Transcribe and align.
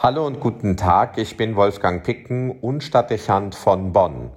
Hallo 0.00 0.24
und 0.24 0.38
guten 0.38 0.76
Tag, 0.76 1.18
ich 1.18 1.36
bin 1.36 1.56
Wolfgang 1.56 2.04
Picken 2.04 2.52
und 2.60 2.84
Stadtdechant 2.84 3.56
von 3.56 3.92
Bonn. 3.92 4.30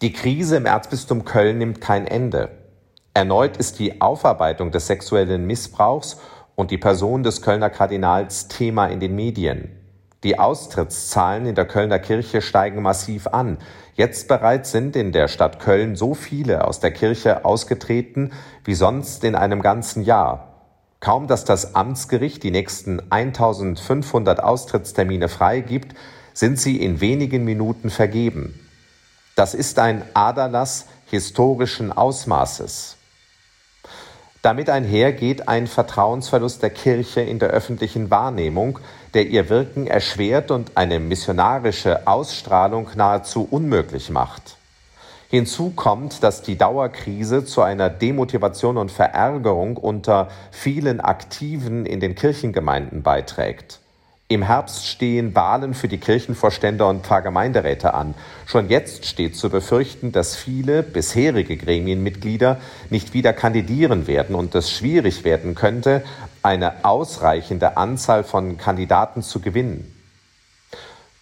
Die 0.00 0.14
Krise 0.14 0.56
im 0.56 0.64
Erzbistum 0.64 1.26
Köln 1.26 1.58
nimmt 1.58 1.82
kein 1.82 2.06
Ende. 2.06 2.48
Erneut 3.12 3.58
ist 3.58 3.78
die 3.78 4.00
Aufarbeitung 4.00 4.70
des 4.70 4.86
sexuellen 4.86 5.46
Missbrauchs 5.46 6.18
und 6.54 6.70
die 6.70 6.78
Person 6.78 7.22
des 7.22 7.42
Kölner 7.42 7.68
Kardinals 7.68 8.48
Thema 8.48 8.86
in 8.86 9.00
den 9.00 9.14
Medien. 9.14 9.76
Die 10.24 10.38
Austrittszahlen 10.38 11.44
in 11.44 11.54
der 11.54 11.66
Kölner 11.66 11.98
Kirche 11.98 12.40
steigen 12.40 12.80
massiv 12.80 13.26
an. 13.26 13.58
Jetzt 13.96 14.28
bereits 14.28 14.72
sind 14.72 14.96
in 14.96 15.12
der 15.12 15.28
Stadt 15.28 15.60
Köln 15.60 15.94
so 15.94 16.14
viele 16.14 16.66
aus 16.66 16.80
der 16.80 16.92
Kirche 16.92 17.44
ausgetreten 17.44 18.32
wie 18.64 18.74
sonst 18.74 19.24
in 19.24 19.34
einem 19.34 19.60
ganzen 19.60 20.02
Jahr. 20.02 20.49
Kaum 21.00 21.26
dass 21.26 21.46
das 21.46 21.74
Amtsgericht 21.74 22.42
die 22.42 22.50
nächsten 22.50 23.00
1500 23.10 24.42
Austrittstermine 24.42 25.28
freigibt, 25.28 25.96
sind 26.34 26.60
sie 26.60 26.76
in 26.76 27.00
wenigen 27.00 27.44
Minuten 27.44 27.88
vergeben. 27.90 28.58
Das 29.34 29.54
ist 29.54 29.78
ein 29.78 30.02
Aderlass 30.12 30.86
historischen 31.06 31.90
Ausmaßes. 31.90 32.96
Damit 34.42 34.70
einhergeht 34.70 35.48
ein 35.48 35.66
Vertrauensverlust 35.66 36.62
der 36.62 36.70
Kirche 36.70 37.20
in 37.20 37.38
der 37.38 37.50
öffentlichen 37.50 38.10
Wahrnehmung, 38.10 38.78
der 39.12 39.26
ihr 39.26 39.48
Wirken 39.48 39.86
erschwert 39.86 40.50
und 40.50 40.76
eine 40.76 40.98
missionarische 41.00 42.06
Ausstrahlung 42.06 42.88
nahezu 42.94 43.46
unmöglich 43.50 44.10
macht. 44.10 44.56
Hinzu 45.30 45.70
kommt, 45.70 46.24
dass 46.24 46.42
die 46.42 46.58
Dauerkrise 46.58 47.44
zu 47.44 47.62
einer 47.62 47.88
Demotivation 47.88 48.76
und 48.76 48.90
Verärgerung 48.90 49.76
unter 49.76 50.26
vielen 50.50 51.00
Aktiven 51.00 51.86
in 51.86 52.00
den 52.00 52.16
Kirchengemeinden 52.16 53.04
beiträgt. 53.04 53.78
Im 54.26 54.42
Herbst 54.42 54.88
stehen 54.88 55.36
Wahlen 55.36 55.74
für 55.74 55.86
die 55.86 55.98
Kirchenvorstände 55.98 56.84
und 56.84 57.06
Pfarrgemeinderäte 57.06 57.94
an. 57.94 58.14
Schon 58.44 58.68
jetzt 58.68 59.06
steht 59.06 59.36
zu 59.36 59.50
befürchten, 59.50 60.10
dass 60.10 60.34
viele 60.34 60.82
bisherige 60.82 61.56
Gremienmitglieder 61.56 62.56
nicht 62.90 63.14
wieder 63.14 63.32
kandidieren 63.32 64.08
werden 64.08 64.34
und 64.34 64.56
es 64.56 64.72
schwierig 64.72 65.22
werden 65.22 65.54
könnte, 65.54 66.02
eine 66.42 66.84
ausreichende 66.84 67.76
Anzahl 67.76 68.24
von 68.24 68.58
Kandidaten 68.58 69.22
zu 69.22 69.38
gewinnen. 69.38 69.99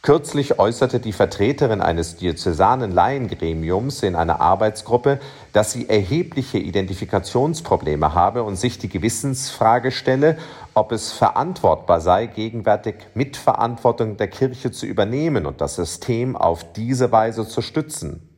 Kürzlich 0.08 0.58
äußerte 0.58 1.00
die 1.00 1.12
Vertreterin 1.12 1.82
eines 1.82 2.16
diözesanen 2.16 2.92
Laiengremiums 2.92 4.02
in 4.02 4.16
einer 4.16 4.40
Arbeitsgruppe, 4.40 5.20
dass 5.52 5.72
sie 5.72 5.90
erhebliche 5.90 6.56
Identifikationsprobleme 6.56 8.14
habe 8.14 8.42
und 8.42 8.56
sich 8.56 8.78
die 8.78 8.88
Gewissensfrage 8.88 9.90
stelle, 9.90 10.38
ob 10.72 10.92
es 10.92 11.12
verantwortbar 11.12 12.00
sei, 12.00 12.24
gegenwärtig 12.24 12.94
Mitverantwortung 13.12 14.16
der 14.16 14.28
Kirche 14.28 14.70
zu 14.70 14.86
übernehmen 14.86 15.44
und 15.44 15.60
das 15.60 15.76
System 15.76 16.36
auf 16.36 16.72
diese 16.72 17.12
Weise 17.12 17.46
zu 17.46 17.60
stützen. 17.60 18.30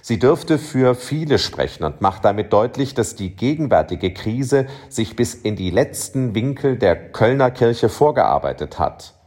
Sie 0.00 0.18
dürfte 0.18 0.56
für 0.56 0.94
viele 0.94 1.38
sprechen 1.38 1.84
und 1.84 2.00
macht 2.00 2.24
damit 2.24 2.50
deutlich, 2.54 2.94
dass 2.94 3.14
die 3.14 3.36
gegenwärtige 3.36 4.14
Krise 4.14 4.64
sich 4.88 5.16
bis 5.16 5.34
in 5.34 5.54
die 5.54 5.68
letzten 5.68 6.34
Winkel 6.34 6.78
der 6.78 7.12
Kölner 7.12 7.50
Kirche 7.50 7.90
vorgearbeitet 7.90 8.78
hat. 8.78 9.17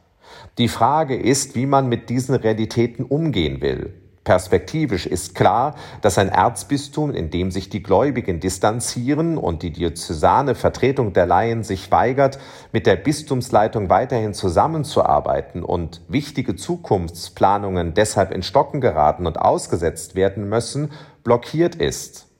Die 0.61 0.67
Frage 0.67 1.15
ist, 1.15 1.55
wie 1.55 1.65
man 1.65 1.89
mit 1.89 2.11
diesen 2.11 2.35
Realitäten 2.35 3.03
umgehen 3.03 3.61
will. 3.61 3.95
Perspektivisch 4.23 5.07
ist 5.07 5.33
klar, 5.33 5.73
dass 6.03 6.19
ein 6.19 6.29
Erzbistum, 6.29 7.09
in 7.15 7.31
dem 7.31 7.49
sich 7.49 7.69
die 7.69 7.81
Gläubigen 7.81 8.39
distanzieren 8.39 9.39
und 9.39 9.63
die 9.63 9.71
diözesane 9.71 10.53
Vertretung 10.53 11.13
der 11.13 11.25
Laien 11.25 11.63
sich 11.63 11.89
weigert, 11.89 12.37
mit 12.71 12.85
der 12.85 12.95
Bistumsleitung 12.95 13.89
weiterhin 13.89 14.35
zusammenzuarbeiten 14.35 15.63
und 15.63 16.01
wichtige 16.07 16.55
Zukunftsplanungen 16.55 17.95
deshalb 17.95 18.31
in 18.31 18.43
Stocken 18.43 18.81
geraten 18.81 19.25
und 19.25 19.39
ausgesetzt 19.39 20.13
werden 20.13 20.47
müssen, 20.47 20.91
blockiert 21.23 21.73
ist. 21.73 22.30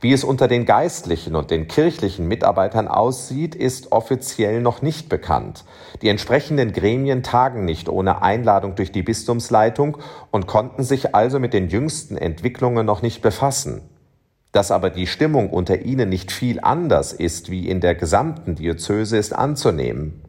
Wie 0.00 0.12
es 0.12 0.24
unter 0.24 0.48
den 0.48 0.64
geistlichen 0.64 1.36
und 1.36 1.52
den 1.52 1.68
kirchlichen 1.68 2.26
Mitarbeitern 2.26 2.88
aussieht, 2.88 3.54
ist 3.54 3.92
offiziell 3.92 4.60
noch 4.60 4.82
nicht 4.82 5.08
bekannt. 5.08 5.64
Die 6.02 6.08
entsprechenden 6.08 6.72
Gremien 6.72 7.22
tagen 7.22 7.64
nicht 7.64 7.88
ohne 7.88 8.20
Einladung 8.20 8.74
durch 8.74 8.90
die 8.90 9.04
Bistumsleitung 9.04 9.98
und 10.32 10.48
konnten 10.48 10.82
sich 10.82 11.14
also 11.14 11.38
mit 11.38 11.54
den 11.54 11.68
jüngsten 11.68 12.16
Entwicklungen 12.16 12.84
noch 12.84 13.02
nicht 13.02 13.22
befassen. 13.22 13.82
Dass 14.50 14.72
aber 14.72 14.90
die 14.90 15.06
Stimmung 15.06 15.50
unter 15.50 15.80
ihnen 15.82 16.08
nicht 16.08 16.32
viel 16.32 16.58
anders 16.60 17.12
ist 17.12 17.50
wie 17.50 17.68
in 17.68 17.80
der 17.80 17.94
gesamten 17.94 18.56
Diözese 18.56 19.16
ist 19.16 19.32
anzunehmen. 19.32 20.22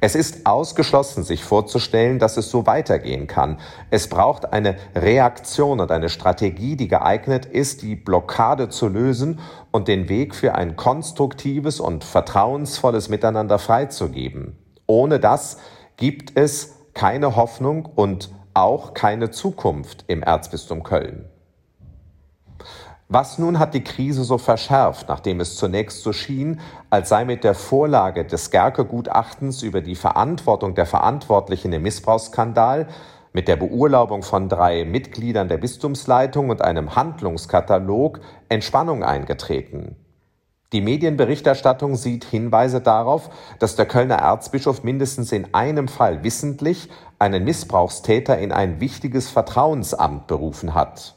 Es 0.00 0.14
ist 0.14 0.46
ausgeschlossen, 0.46 1.24
sich 1.24 1.44
vorzustellen, 1.44 2.18
dass 2.18 2.36
es 2.36 2.50
so 2.50 2.66
weitergehen 2.66 3.26
kann. 3.26 3.58
Es 3.90 4.08
braucht 4.08 4.52
eine 4.52 4.76
Reaktion 4.94 5.80
und 5.80 5.90
eine 5.90 6.08
Strategie, 6.08 6.76
die 6.76 6.88
geeignet 6.88 7.46
ist, 7.46 7.82
die 7.82 7.96
Blockade 7.96 8.68
zu 8.68 8.88
lösen 8.88 9.40
und 9.70 9.88
den 9.88 10.08
Weg 10.08 10.34
für 10.34 10.54
ein 10.54 10.76
konstruktives 10.76 11.80
und 11.80 12.04
vertrauensvolles 12.04 13.08
Miteinander 13.08 13.58
freizugeben. 13.58 14.58
Ohne 14.86 15.20
das 15.20 15.58
gibt 15.96 16.36
es 16.36 16.76
keine 16.94 17.36
Hoffnung 17.36 17.86
und 17.86 18.30
auch 18.54 18.94
keine 18.94 19.30
Zukunft 19.30 20.04
im 20.08 20.22
Erzbistum 20.22 20.82
Köln. 20.82 21.28
Was 23.12 23.40
nun 23.40 23.58
hat 23.58 23.74
die 23.74 23.82
Krise 23.82 24.22
so 24.22 24.38
verschärft, 24.38 25.08
nachdem 25.08 25.40
es 25.40 25.56
zunächst 25.56 26.04
so 26.04 26.12
schien, 26.12 26.60
als 26.90 27.08
sei 27.08 27.24
mit 27.24 27.42
der 27.42 27.56
Vorlage 27.56 28.24
des 28.24 28.52
Gerke-Gutachtens 28.52 29.64
über 29.64 29.80
die 29.80 29.96
Verantwortung 29.96 30.76
der 30.76 30.86
Verantwortlichen 30.86 31.72
im 31.72 31.82
Missbrauchsskandal, 31.82 32.86
mit 33.32 33.48
der 33.48 33.56
Beurlaubung 33.56 34.22
von 34.22 34.48
drei 34.48 34.84
Mitgliedern 34.84 35.48
der 35.48 35.58
Bistumsleitung 35.58 36.50
und 36.50 36.62
einem 36.62 36.94
Handlungskatalog 36.94 38.20
Entspannung 38.48 39.02
eingetreten. 39.02 39.96
Die 40.72 40.80
Medienberichterstattung 40.80 41.96
sieht 41.96 42.22
Hinweise 42.22 42.80
darauf, 42.80 43.30
dass 43.58 43.74
der 43.74 43.86
Kölner 43.86 44.18
Erzbischof 44.18 44.84
mindestens 44.84 45.32
in 45.32 45.52
einem 45.52 45.88
Fall 45.88 46.22
wissentlich 46.22 46.88
einen 47.18 47.42
Missbrauchstäter 47.42 48.38
in 48.38 48.52
ein 48.52 48.78
wichtiges 48.78 49.28
Vertrauensamt 49.28 50.28
berufen 50.28 50.74
hat. 50.74 51.16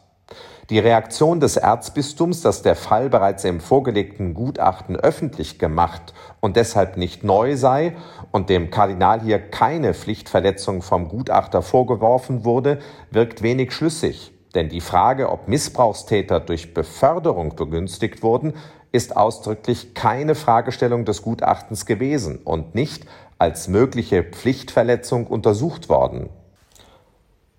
Die 0.69 0.79
Reaktion 0.79 1.41
des 1.41 1.57
Erzbistums, 1.57 2.41
dass 2.41 2.61
der 2.61 2.75
Fall 2.75 3.09
bereits 3.09 3.43
im 3.43 3.59
vorgelegten 3.59 4.33
Gutachten 4.33 4.95
öffentlich 4.95 5.59
gemacht 5.59 6.13
und 6.39 6.55
deshalb 6.55 6.95
nicht 6.95 7.25
neu 7.25 7.57
sei 7.57 7.97
und 8.31 8.49
dem 8.49 8.69
Kardinal 8.71 9.19
hier 9.21 9.39
keine 9.39 9.93
Pflichtverletzung 9.93 10.81
vom 10.81 11.09
Gutachter 11.09 11.61
vorgeworfen 11.61 12.45
wurde, 12.45 12.79
wirkt 13.11 13.41
wenig 13.41 13.73
schlüssig. 13.73 14.31
Denn 14.55 14.69
die 14.69 14.79
Frage, 14.79 15.29
ob 15.29 15.49
Missbrauchstäter 15.49 16.39
durch 16.39 16.73
Beförderung 16.73 17.57
begünstigt 17.57 18.23
wurden, 18.23 18.53
ist 18.93 19.17
ausdrücklich 19.17 19.95
keine 19.95 20.33
Fragestellung 20.33 21.03
des 21.03 21.23
Gutachtens 21.23 21.85
gewesen 21.85 22.37
und 22.37 22.73
nicht 22.73 23.05
als 23.37 23.67
mögliche 23.67 24.23
Pflichtverletzung 24.23 25.27
untersucht 25.27 25.89
worden. 25.89 26.29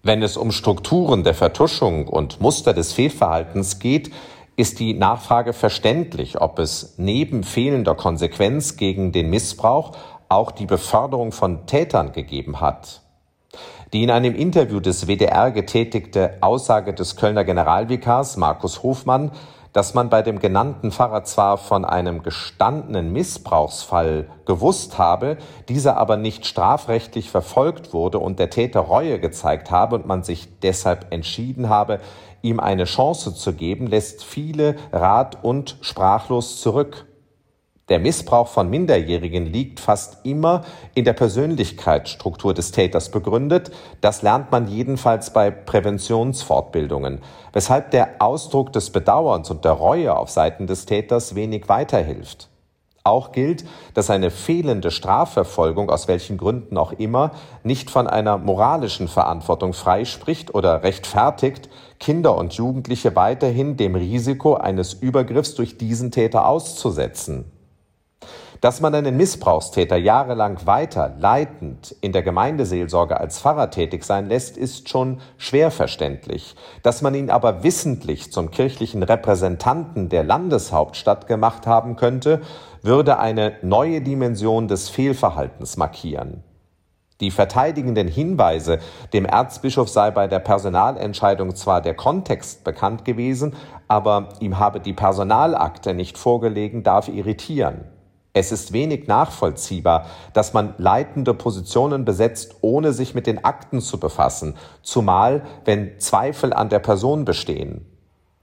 Wenn 0.06 0.22
es 0.22 0.36
um 0.36 0.52
Strukturen 0.52 1.24
der 1.24 1.32
Vertuschung 1.32 2.08
und 2.08 2.38
Muster 2.38 2.74
des 2.74 2.92
Fehlverhaltens 2.92 3.78
geht, 3.78 4.12
ist 4.54 4.78
die 4.78 4.92
Nachfrage 4.92 5.54
verständlich, 5.54 6.42
ob 6.42 6.58
es 6.58 6.96
neben 6.98 7.42
fehlender 7.42 7.94
Konsequenz 7.94 8.76
gegen 8.76 9.12
den 9.12 9.30
Missbrauch 9.30 9.92
auch 10.28 10.50
die 10.50 10.66
Beförderung 10.66 11.32
von 11.32 11.64
Tätern 11.64 12.12
gegeben 12.12 12.60
hat. 12.60 13.00
Die 13.94 14.02
in 14.02 14.10
einem 14.10 14.34
Interview 14.34 14.78
des 14.78 15.06
WDR 15.06 15.50
getätigte 15.50 16.36
Aussage 16.42 16.92
des 16.92 17.16
Kölner 17.16 17.44
Generalvikars 17.44 18.36
Markus 18.36 18.82
Hofmann 18.82 19.30
dass 19.74 19.92
man 19.92 20.08
bei 20.08 20.22
dem 20.22 20.38
genannten 20.38 20.92
Pfarrer 20.92 21.24
zwar 21.24 21.58
von 21.58 21.84
einem 21.84 22.22
gestandenen 22.22 23.12
Missbrauchsfall 23.12 24.30
gewusst 24.46 24.98
habe, 24.98 25.36
dieser 25.68 25.96
aber 25.96 26.16
nicht 26.16 26.46
strafrechtlich 26.46 27.28
verfolgt 27.28 27.92
wurde 27.92 28.20
und 28.20 28.38
der 28.38 28.50
Täter 28.50 28.80
Reue 28.80 29.18
gezeigt 29.18 29.72
habe 29.72 29.96
und 29.96 30.06
man 30.06 30.22
sich 30.22 30.60
deshalb 30.60 31.12
entschieden 31.12 31.68
habe, 31.68 31.98
ihm 32.40 32.60
eine 32.60 32.84
Chance 32.84 33.34
zu 33.34 33.52
geben, 33.52 33.88
lässt 33.88 34.22
viele 34.22 34.76
rat- 34.92 35.42
und 35.42 35.76
sprachlos 35.80 36.60
zurück. 36.60 37.06
Der 37.90 37.98
Missbrauch 37.98 38.48
von 38.48 38.70
Minderjährigen 38.70 39.44
liegt 39.44 39.78
fast 39.78 40.24
immer 40.24 40.64
in 40.94 41.04
der 41.04 41.12
Persönlichkeitsstruktur 41.12 42.54
des 42.54 42.72
Täters 42.72 43.10
begründet. 43.10 43.72
Das 44.00 44.22
lernt 44.22 44.50
man 44.50 44.68
jedenfalls 44.68 45.34
bei 45.34 45.50
Präventionsfortbildungen, 45.50 47.20
weshalb 47.52 47.90
der 47.90 48.22
Ausdruck 48.22 48.72
des 48.72 48.88
Bedauerns 48.88 49.50
und 49.50 49.66
der 49.66 49.72
Reue 49.72 50.16
auf 50.16 50.30
Seiten 50.30 50.66
des 50.66 50.86
Täters 50.86 51.34
wenig 51.34 51.68
weiterhilft. 51.68 52.48
Auch 53.06 53.32
gilt, 53.32 53.66
dass 53.92 54.08
eine 54.08 54.30
fehlende 54.30 54.90
Strafverfolgung 54.90 55.90
aus 55.90 56.08
welchen 56.08 56.38
Gründen 56.38 56.78
auch 56.78 56.92
immer 56.92 57.32
nicht 57.64 57.90
von 57.90 58.06
einer 58.06 58.38
moralischen 58.38 59.08
Verantwortung 59.08 59.74
freispricht 59.74 60.54
oder 60.54 60.82
rechtfertigt, 60.82 61.68
Kinder 62.00 62.34
und 62.38 62.54
Jugendliche 62.54 63.14
weiterhin 63.14 63.76
dem 63.76 63.94
Risiko 63.94 64.54
eines 64.54 64.94
Übergriffs 64.94 65.54
durch 65.54 65.76
diesen 65.76 66.12
Täter 66.12 66.48
auszusetzen. 66.48 67.52
Dass 68.64 68.80
man 68.80 68.94
einen 68.94 69.18
Missbrauchstäter 69.18 69.98
jahrelang 69.98 70.64
weiter 70.64 71.12
leitend 71.18 71.94
in 72.00 72.12
der 72.12 72.22
Gemeindeseelsorge 72.22 73.20
als 73.20 73.38
Pfarrer 73.38 73.70
tätig 73.70 74.04
sein 74.04 74.26
lässt, 74.26 74.56
ist 74.56 74.88
schon 74.88 75.20
schwer 75.36 75.70
verständlich. 75.70 76.56
Dass 76.82 77.02
man 77.02 77.14
ihn 77.14 77.28
aber 77.28 77.62
wissentlich 77.62 78.32
zum 78.32 78.50
kirchlichen 78.50 79.02
Repräsentanten 79.02 80.08
der 80.08 80.24
Landeshauptstadt 80.24 81.26
gemacht 81.26 81.66
haben 81.66 81.96
könnte, 81.96 82.40
würde 82.80 83.18
eine 83.18 83.52
neue 83.60 84.00
Dimension 84.00 84.66
des 84.66 84.88
Fehlverhaltens 84.88 85.76
markieren. 85.76 86.42
Die 87.20 87.32
verteidigenden 87.32 88.08
Hinweise, 88.08 88.78
dem 89.12 89.26
Erzbischof 89.26 89.90
sei 89.90 90.10
bei 90.10 90.26
der 90.26 90.38
Personalentscheidung 90.38 91.54
zwar 91.54 91.82
der 91.82 91.92
Kontext 91.92 92.64
bekannt 92.64 93.04
gewesen, 93.04 93.56
aber 93.88 94.30
ihm 94.40 94.58
habe 94.58 94.80
die 94.80 94.94
Personalakte 94.94 95.92
nicht 95.92 96.16
vorgelegen, 96.16 96.82
darf 96.82 97.08
irritieren. 97.08 97.90
Es 98.36 98.50
ist 98.50 98.72
wenig 98.72 99.06
nachvollziehbar, 99.06 100.06
dass 100.32 100.52
man 100.52 100.74
leitende 100.76 101.34
Positionen 101.34 102.04
besetzt, 102.04 102.56
ohne 102.62 102.92
sich 102.92 103.14
mit 103.14 103.28
den 103.28 103.44
Akten 103.44 103.80
zu 103.80 104.00
befassen, 104.00 104.56
zumal 104.82 105.44
wenn 105.64 106.00
Zweifel 106.00 106.52
an 106.52 106.68
der 106.68 106.80
Person 106.80 107.24
bestehen. 107.24 107.86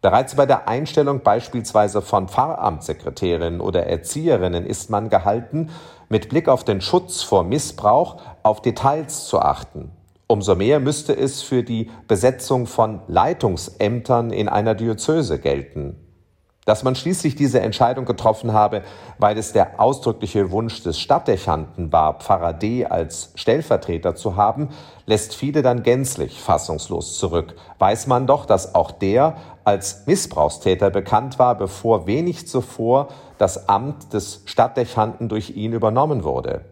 Bereits 0.01 0.35
bei 0.35 0.45
der 0.45 0.69
Einstellung 0.69 1.21
beispielsweise 1.23 2.01
von 2.01 2.29
Pfarramtssekretärinnen 2.29 3.59
oder 3.59 3.85
Erzieherinnen 3.85 4.65
ist 4.65 4.89
man 4.89 5.09
gehalten, 5.09 5.69
mit 6.07 6.29
Blick 6.29 6.47
auf 6.47 6.63
den 6.63 6.79
Schutz 6.79 7.21
vor 7.21 7.43
Missbrauch 7.43 8.21
auf 8.43 8.61
Details 8.61 9.25
zu 9.25 9.39
achten. 9.39 9.91
Umso 10.27 10.55
mehr 10.55 10.79
müsste 10.79 11.13
es 11.13 11.41
für 11.41 11.63
die 11.63 11.91
Besetzung 12.07 12.65
von 12.65 13.01
Leitungsämtern 13.07 14.31
in 14.31 14.47
einer 14.47 14.73
Diözese 14.73 15.37
gelten. 15.37 15.97
Dass 16.65 16.83
man 16.83 16.93
schließlich 16.93 17.35
diese 17.35 17.59
Entscheidung 17.59 18.05
getroffen 18.05 18.53
habe, 18.53 18.83
weil 19.17 19.35
es 19.37 19.51
der 19.51 19.79
ausdrückliche 19.79 20.51
Wunsch 20.51 20.83
des 20.83 20.99
Stadtdechanten 20.99 21.91
war, 21.91 22.19
Pfarrer 22.19 22.53
D. 22.53 22.85
als 22.85 23.31
Stellvertreter 23.33 24.13
zu 24.15 24.35
haben, 24.35 24.69
lässt 25.07 25.33
viele 25.33 25.63
dann 25.63 25.81
gänzlich 25.81 26.39
fassungslos 26.39 27.17
zurück. 27.17 27.55
Weiß 27.79 28.05
man 28.05 28.27
doch, 28.27 28.45
dass 28.45 28.75
auch 28.75 28.91
der 28.91 29.37
als 29.63 30.05
Missbrauchstäter 30.05 30.91
bekannt 30.91 31.39
war, 31.39 31.55
bevor 31.55 32.05
wenig 32.05 32.47
zuvor 32.47 33.07
das 33.39 33.67
Amt 33.67 34.13
des 34.13 34.43
Stadtdechanten 34.45 35.29
durch 35.29 35.55
ihn 35.55 35.73
übernommen 35.73 36.23
wurde. 36.23 36.65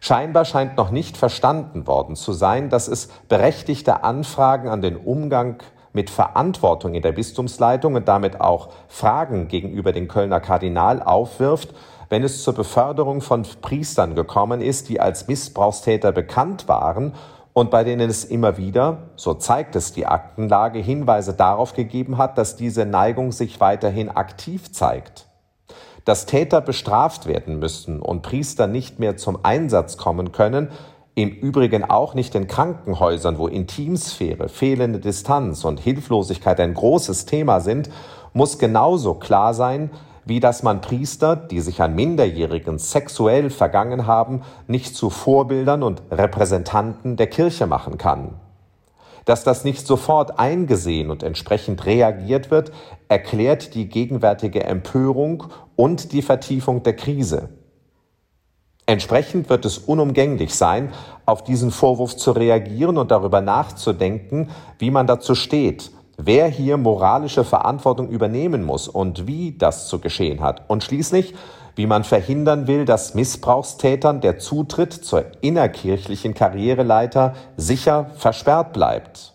Scheinbar 0.00 0.44
scheint 0.44 0.76
noch 0.76 0.90
nicht 0.90 1.16
verstanden 1.16 1.88
worden 1.88 2.14
zu 2.14 2.32
sein, 2.32 2.70
dass 2.70 2.86
es 2.86 3.08
berechtigte 3.28 4.04
Anfragen 4.04 4.68
an 4.68 4.80
den 4.80 4.96
Umgang 4.96 5.60
mit 5.92 6.10
Verantwortung 6.10 6.94
in 6.94 7.02
der 7.02 7.12
Bistumsleitung 7.12 7.94
und 7.94 8.08
damit 8.08 8.40
auch 8.40 8.68
Fragen 8.88 9.48
gegenüber 9.48 9.92
dem 9.92 10.08
Kölner 10.08 10.40
Kardinal 10.40 11.02
aufwirft, 11.02 11.74
wenn 12.08 12.24
es 12.24 12.42
zur 12.42 12.54
Beförderung 12.54 13.20
von 13.20 13.46
Priestern 13.60 14.14
gekommen 14.14 14.60
ist, 14.60 14.88
die 14.88 15.00
als 15.00 15.28
Missbrauchstäter 15.28 16.12
bekannt 16.12 16.68
waren 16.68 17.12
und 17.58 17.70
bei 17.70 17.82
denen 17.82 18.08
es 18.08 18.24
immer 18.24 18.56
wieder, 18.56 19.08
so 19.16 19.34
zeigt 19.34 19.74
es 19.74 19.92
die 19.92 20.06
Aktenlage, 20.06 20.78
Hinweise 20.78 21.34
darauf 21.34 21.74
gegeben 21.74 22.16
hat, 22.16 22.38
dass 22.38 22.56
diese 22.56 22.86
Neigung 22.86 23.32
sich 23.32 23.60
weiterhin 23.60 24.10
aktiv 24.10 24.72
zeigt. 24.72 25.26
Dass 26.04 26.24
Täter 26.24 26.60
bestraft 26.60 27.26
werden 27.26 27.58
müssen 27.58 28.00
und 28.00 28.22
Priester 28.22 28.68
nicht 28.68 28.98
mehr 29.00 29.16
zum 29.16 29.40
Einsatz 29.42 29.96
kommen 29.96 30.30
können, 30.32 30.70
im 31.18 31.30
Übrigen 31.30 31.82
auch 31.82 32.14
nicht 32.14 32.36
in 32.36 32.46
Krankenhäusern, 32.46 33.38
wo 33.38 33.48
Intimsphäre, 33.48 34.48
fehlende 34.48 35.00
Distanz 35.00 35.64
und 35.64 35.80
Hilflosigkeit 35.80 36.60
ein 36.60 36.74
großes 36.74 37.26
Thema 37.26 37.58
sind, 37.58 37.90
muss 38.34 38.60
genauso 38.60 39.14
klar 39.14 39.52
sein, 39.52 39.90
wie 40.26 40.38
dass 40.38 40.62
man 40.62 40.80
Priester, 40.80 41.34
die 41.34 41.58
sich 41.58 41.82
an 41.82 41.96
Minderjährigen 41.96 42.78
sexuell 42.78 43.50
vergangen 43.50 44.06
haben, 44.06 44.42
nicht 44.68 44.94
zu 44.94 45.10
Vorbildern 45.10 45.82
und 45.82 46.02
Repräsentanten 46.12 47.16
der 47.16 47.26
Kirche 47.26 47.66
machen 47.66 47.98
kann. 47.98 48.34
Dass 49.24 49.42
das 49.42 49.64
nicht 49.64 49.88
sofort 49.88 50.38
eingesehen 50.38 51.10
und 51.10 51.24
entsprechend 51.24 51.84
reagiert 51.84 52.52
wird, 52.52 52.70
erklärt 53.08 53.74
die 53.74 53.88
gegenwärtige 53.88 54.62
Empörung 54.62 55.48
und 55.74 56.12
die 56.12 56.22
Vertiefung 56.22 56.84
der 56.84 56.94
Krise. 56.94 57.48
Entsprechend 58.88 59.50
wird 59.50 59.66
es 59.66 59.76
unumgänglich 59.76 60.54
sein, 60.54 60.94
auf 61.26 61.44
diesen 61.44 61.70
Vorwurf 61.70 62.16
zu 62.16 62.32
reagieren 62.32 62.96
und 62.96 63.10
darüber 63.10 63.42
nachzudenken, 63.42 64.48
wie 64.78 64.90
man 64.90 65.06
dazu 65.06 65.34
steht, 65.34 65.90
wer 66.16 66.48
hier 66.48 66.78
moralische 66.78 67.44
Verantwortung 67.44 68.08
übernehmen 68.08 68.64
muss 68.64 68.88
und 68.88 69.26
wie 69.26 69.52
das 69.58 69.88
zu 69.88 69.98
geschehen 69.98 70.40
hat. 70.40 70.62
Und 70.70 70.84
schließlich, 70.84 71.34
wie 71.76 71.86
man 71.86 72.02
verhindern 72.02 72.66
will, 72.66 72.86
dass 72.86 73.12
Missbrauchstätern 73.12 74.22
der 74.22 74.38
Zutritt 74.38 74.94
zur 74.94 75.26
innerkirchlichen 75.42 76.32
Karriereleiter 76.32 77.34
sicher 77.58 78.06
versperrt 78.16 78.72
bleibt. 78.72 79.34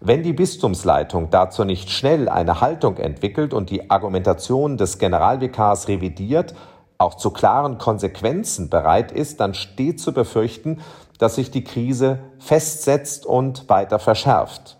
Wenn 0.00 0.22
die 0.22 0.32
Bistumsleitung 0.32 1.28
dazu 1.28 1.64
nicht 1.64 1.90
schnell 1.90 2.30
eine 2.30 2.62
Haltung 2.62 2.96
entwickelt 2.96 3.52
und 3.52 3.68
die 3.68 3.90
Argumentation 3.90 4.78
des 4.78 4.98
Generalvikars 4.98 5.88
revidiert, 5.88 6.54
auch 7.00 7.14
zu 7.14 7.30
klaren 7.30 7.78
Konsequenzen 7.78 8.68
bereit 8.68 9.10
ist, 9.10 9.40
dann 9.40 9.54
steht 9.54 10.00
zu 10.00 10.12
befürchten, 10.12 10.80
dass 11.18 11.36
sich 11.36 11.50
die 11.50 11.64
Krise 11.64 12.18
festsetzt 12.38 13.24
und 13.24 13.68
weiter 13.68 13.98
verschärft. 13.98 14.76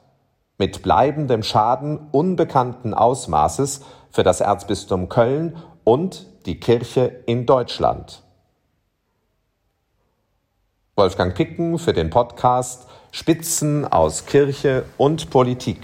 Mit 0.58 0.82
bleibendem 0.82 1.43
Schaden 1.43 2.08
unbekannten 2.12 2.93
Ausmaßes 2.93 3.82
für 4.11 4.22
das 4.22 4.40
Erzbistum 4.40 5.08
Köln 5.08 5.56
und 5.84 6.26
die 6.46 6.61
Kirche 6.61 7.22
in 7.26 7.46
Deutschland. 7.46 8.23
Wolfgang 10.96 11.34
Picken 11.34 11.78
für 11.78 11.94
den 11.94 12.11
Podcast 12.11 12.87
Spitzen 13.12 13.90
aus 13.90 14.26
Kirche 14.26 14.84
und 14.99 15.31
Politik. 15.31 15.81